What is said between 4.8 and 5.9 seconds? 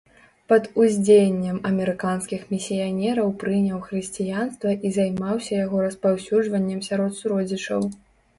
і займаўся яго